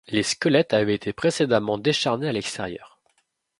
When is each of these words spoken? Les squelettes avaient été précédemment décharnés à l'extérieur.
Les 0.07 0.23
squelettes 0.23 0.73
avaient 0.73 0.95
été 0.95 1.13
précédemment 1.13 1.77
décharnés 1.77 2.27
à 2.27 2.31
l'extérieur. 2.31 2.99